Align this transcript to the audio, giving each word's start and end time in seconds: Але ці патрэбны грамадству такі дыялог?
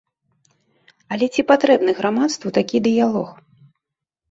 Але 1.15 1.25
ці 1.35 1.41
патрэбны 1.51 1.91
грамадству 2.01 2.55
такі 2.59 2.77
дыялог? 2.91 3.29